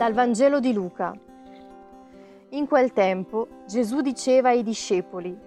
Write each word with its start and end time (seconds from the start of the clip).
Dal 0.00 0.14
Vangelo 0.14 0.60
di 0.60 0.72
Luca. 0.72 1.14
In 2.52 2.66
quel 2.66 2.94
tempo 2.94 3.48
Gesù 3.66 4.00
diceva 4.00 4.48
ai 4.48 4.62
discepoli, 4.62 5.38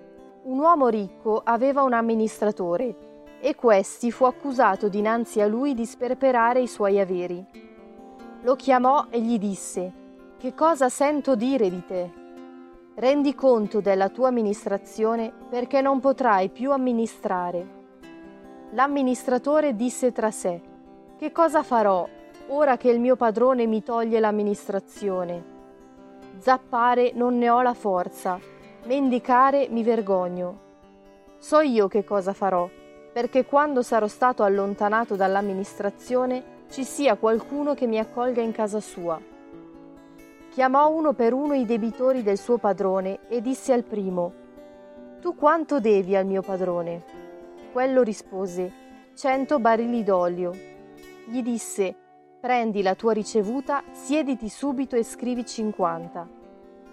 un 0.43 0.59
uomo 0.59 0.89
ricco 0.89 1.41
aveva 1.43 1.81
un 1.81 1.91
amministratore 1.91 3.39
e 3.39 3.55
questi 3.55 4.11
fu 4.11 4.25
accusato 4.25 4.89
dinanzi 4.89 5.41
a 5.41 5.47
lui 5.47 5.73
di 5.73 5.87
sperperare 5.87 6.61
i 6.61 6.67
suoi 6.67 6.99
averi. 6.99 7.43
Lo 8.43 8.55
chiamò 8.55 9.07
e 9.09 9.21
gli 9.21 9.39
disse, 9.39 9.91
che 10.37 10.53
cosa 10.53 10.87
sento 10.87 11.35
dire 11.35 11.67
di 11.71 11.83
te? 11.87 12.11
Rendi 12.93 13.33
conto 13.33 13.81
della 13.81 14.09
tua 14.09 14.27
amministrazione 14.27 15.33
perché 15.49 15.81
non 15.81 15.99
potrai 15.99 16.49
più 16.49 16.71
amministrare. 16.71 17.67
L'amministratore 18.73 19.75
disse 19.75 20.11
tra 20.11 20.29
sé, 20.29 20.61
che 21.17 21.31
cosa 21.31 21.63
farò 21.63 22.07
ora 22.47 22.77
che 22.77 22.89
il 22.89 22.99
mio 22.99 23.15
padrone 23.15 23.65
mi 23.65 23.83
toglie 23.83 24.19
l'amministrazione? 24.19 25.51
Zappare 26.37 27.11
non 27.13 27.37
ne 27.37 27.49
ho 27.49 27.61
la 27.61 27.73
forza, 27.73 28.39
mendicare 28.85 29.67
mi 29.69 29.83
vergogno. 29.83 30.59
So 31.37 31.61
io 31.61 31.87
che 31.87 32.03
cosa 32.03 32.33
farò, 32.33 32.69
perché 33.13 33.45
quando 33.45 33.81
sarò 33.81 34.07
stato 34.07 34.43
allontanato 34.43 35.15
dall'amministrazione 35.15 36.65
ci 36.69 36.83
sia 36.83 37.15
qualcuno 37.15 37.73
che 37.73 37.87
mi 37.87 37.99
accolga 37.99 38.41
in 38.41 38.51
casa 38.51 38.79
sua. 38.79 39.19
Chiamò 40.49 40.89
uno 40.89 41.13
per 41.13 41.33
uno 41.33 41.53
i 41.53 41.65
debitori 41.65 42.23
del 42.23 42.37
suo 42.37 42.57
padrone 42.57 43.19
e 43.27 43.41
disse 43.41 43.73
al 43.73 43.83
primo, 43.83 44.33
Tu 45.21 45.35
quanto 45.35 45.79
devi 45.79 46.15
al 46.15 46.25
mio 46.25 46.41
padrone? 46.41 47.03
Quello 47.71 48.03
rispose, 48.03 48.81
Cento 49.15 49.59
barili 49.59 50.03
d'olio. 50.03 50.51
Gli 51.25 51.41
disse, 51.43 51.95
Prendi 52.43 52.81
la 52.81 52.93
tua 52.93 53.13
ricevuta, 53.13 53.85
siediti 53.91 54.49
subito 54.49 54.97
e 54.97 55.03
scrivi 55.05 55.45
cinquanta. 55.45 56.27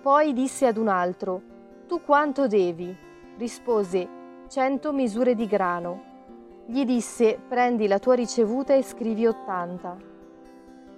Poi 0.01 0.33
disse 0.33 0.65
ad 0.65 0.77
un 0.77 0.87
altro, 0.87 1.43
Tu 1.89 2.03
quanto 2.03 2.47
devi? 2.47 2.97
Rispose, 3.37 4.09
Cento 4.47 4.93
misure 4.93 5.35
di 5.35 5.49
grano. 5.49 6.03
Gli 6.67 6.85
disse, 6.85 7.37
Prendi 7.49 7.89
la 7.89 7.99
tua 7.99 8.15
ricevuta 8.15 8.75
e 8.75 8.85
scrivi 8.85 9.27
ottanta. 9.27 9.97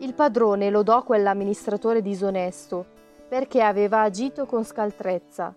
Il 0.01 0.13
padrone 0.13 0.69
lodò 0.69 1.03
quell'amministratore 1.03 2.03
disonesto, 2.03 2.85
perché 3.27 3.63
aveva 3.63 4.03
agito 4.03 4.45
con 4.45 4.65
scaltrezza. 4.65 5.57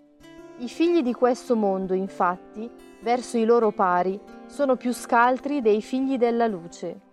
I 0.59 0.69
figli 0.69 1.01
di 1.01 1.11
questo 1.11 1.57
mondo, 1.57 1.93
infatti, 1.93 2.71
verso 3.01 3.37
i 3.37 3.43
loro 3.43 3.71
pari, 3.71 4.17
sono 4.45 4.77
più 4.77 4.93
scaltri 4.93 5.59
dei 5.59 5.81
figli 5.81 6.17
della 6.17 6.47
luce. 6.47 7.11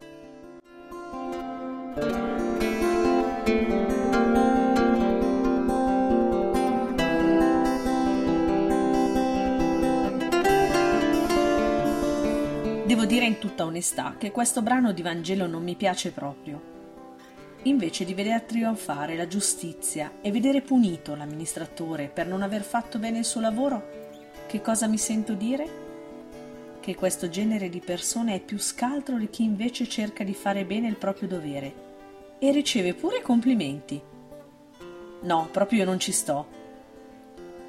Devo 12.93 13.07
dire 13.07 13.25
in 13.25 13.39
tutta 13.39 13.65
onestà 13.65 14.17
che 14.19 14.31
questo 14.31 14.61
brano 14.61 14.93
di 14.93 15.01
Vangelo 15.01 15.47
non 15.47 15.63
mi 15.63 15.77
piace 15.77 16.11
proprio. 16.11 16.61
Invece 17.63 18.05
di 18.05 18.13
vedere 18.13 18.45
trionfare 18.45 19.17
la 19.17 19.27
giustizia 19.27 20.19
e 20.21 20.31
vedere 20.31 20.61
punito 20.61 21.15
l'amministratore 21.15 22.11
per 22.13 22.27
non 22.27 22.43
aver 22.43 22.61
fatto 22.61 22.99
bene 22.99 23.21
il 23.21 23.25
suo 23.25 23.41
lavoro, 23.41 23.83
che 24.47 24.61
cosa 24.61 24.87
mi 24.89 24.99
sento 24.99 25.33
dire? 25.33 26.81
che 26.81 26.95
questo 26.95 27.31
genere 27.31 27.71
di 27.71 27.81
persone 27.81 28.35
è 28.35 28.41
più 28.41 28.59
scaltro 28.59 29.17
di 29.17 29.31
chi 29.31 29.45
invece 29.45 29.89
cerca 29.89 30.23
di 30.23 30.35
fare 30.35 30.67
bene 30.67 30.87
il 30.87 30.97
proprio 30.97 31.29
dovere 31.29 31.75
e 32.39 32.53
riceve 32.53 32.93
pure 32.93 33.23
complimenti. 33.23 33.99
No, 35.23 35.49
proprio 35.51 35.87
non 35.87 35.99
ci 35.99 36.13
sto. 36.13 36.47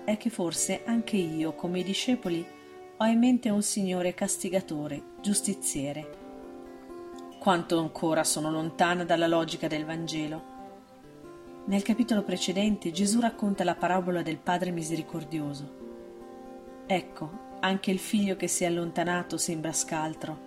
È 0.04 0.18
che 0.18 0.30
forse 0.30 0.82
anche 0.84 1.16
io, 1.16 1.54
come 1.54 1.80
i 1.80 1.84
discepoli, 1.86 2.46
ho 3.04 3.08
in 3.08 3.20
mente 3.20 3.50
un 3.50 3.62
Signore 3.62 4.14
castigatore, 4.14 5.16
giustiziere. 5.22 6.22
Quanto 7.38 7.78
ancora 7.78 8.24
sono 8.24 8.50
lontana 8.50 9.04
dalla 9.04 9.28
logica 9.28 9.68
del 9.68 9.84
Vangelo. 9.84 10.52
Nel 11.66 11.82
capitolo 11.82 12.24
precedente 12.24 12.92
Gesù 12.92 13.20
racconta 13.20 13.66
la 13.66 13.76
parabola 13.76 14.22
del 14.22 14.38
Padre 14.38 14.72
misericordioso. 14.72 15.82
Ecco, 16.86 17.58
anche 17.60 17.92
il 17.92 18.00
figlio 18.00 18.38
che 18.38 18.48
si 18.48 18.64
è 18.64 18.68
allontanato 18.68 19.38
sembra 19.38 19.74
scaltro, 19.74 20.38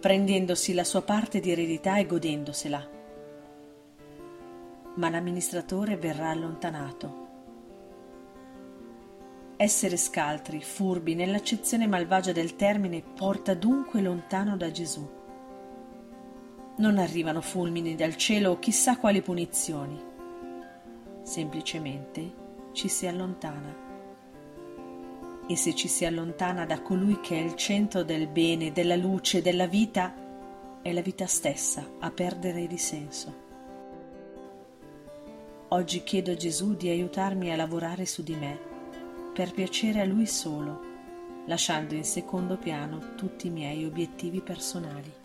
prendendosi 0.00 0.74
la 0.74 0.82
sua 0.84 1.02
parte 1.02 1.38
di 1.38 1.52
eredità 1.52 1.96
e 1.96 2.06
godendosela. 2.06 2.88
Ma 4.94 5.10
l'amministratore 5.10 5.96
verrà 5.96 6.30
allontanato. 6.30 7.19
Essere 9.62 9.98
scaltri, 9.98 10.62
furbi, 10.62 11.14
nell'accezione 11.14 11.86
malvagia 11.86 12.32
del 12.32 12.56
termine, 12.56 13.02
porta 13.02 13.52
dunque 13.52 14.00
lontano 14.00 14.56
da 14.56 14.70
Gesù. 14.70 15.06
Non 16.78 16.96
arrivano 16.96 17.42
fulmini 17.42 17.94
dal 17.94 18.16
cielo 18.16 18.52
o 18.52 18.58
chissà 18.58 18.96
quali 18.96 19.20
punizioni. 19.20 20.02
Semplicemente 21.20 22.32
ci 22.72 22.88
si 22.88 23.06
allontana 23.06 23.76
e 25.46 25.56
se 25.56 25.74
ci 25.74 25.88
si 25.88 26.06
allontana 26.06 26.64
da 26.64 26.80
colui 26.80 27.20
che 27.20 27.36
è 27.36 27.42
il 27.42 27.54
centro 27.54 28.02
del 28.02 28.28
bene, 28.28 28.72
della 28.72 28.96
luce, 28.96 29.42
della 29.42 29.66
vita, 29.66 30.14
è 30.80 30.90
la 30.90 31.02
vita 31.02 31.26
stessa 31.26 31.86
a 31.98 32.10
perdere 32.10 32.66
di 32.66 32.78
senso. 32.78 33.34
Oggi 35.68 36.02
chiedo 36.02 36.30
a 36.30 36.36
Gesù 36.36 36.74
di 36.76 36.88
aiutarmi 36.88 37.52
a 37.52 37.56
lavorare 37.56 38.06
su 38.06 38.22
di 38.22 38.34
me, 38.36 38.69
per 39.32 39.52
piacere 39.52 40.00
a 40.00 40.04
Lui 40.04 40.26
solo, 40.26 40.80
lasciando 41.46 41.94
in 41.94 42.04
secondo 42.04 42.56
piano 42.56 43.14
tutti 43.14 43.46
i 43.46 43.50
miei 43.50 43.84
obiettivi 43.84 44.40
personali. 44.40 45.19